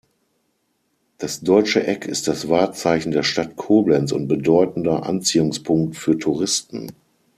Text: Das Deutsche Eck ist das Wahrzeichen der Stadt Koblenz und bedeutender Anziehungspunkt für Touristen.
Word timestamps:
Das 1.19 1.41
Deutsche 1.41 1.85
Eck 1.85 2.07
ist 2.07 2.27
das 2.27 2.49
Wahrzeichen 2.49 3.11
der 3.11 3.21
Stadt 3.21 3.55
Koblenz 3.55 4.11
und 4.11 4.27
bedeutender 4.27 5.05
Anziehungspunkt 5.05 5.95
für 5.95 6.17
Touristen. 6.17 6.87